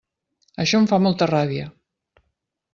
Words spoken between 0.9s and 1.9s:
fa molta ràbia.